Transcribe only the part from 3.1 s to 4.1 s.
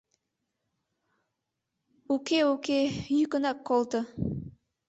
йӱынак колто!